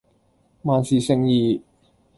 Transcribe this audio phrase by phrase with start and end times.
[0.63, 1.61] 萬事勝意